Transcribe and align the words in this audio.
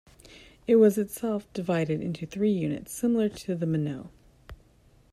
It 0.65 0.77
was 0.77 0.97
itself 0.97 1.45
divided 1.53 2.01
into 2.01 2.25
three 2.25 2.49
units, 2.49 2.91
similar 2.91 3.29
to 3.29 3.53
the 3.53 3.67
"minot". 3.67 4.07